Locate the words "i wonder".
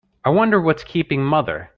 0.25-0.59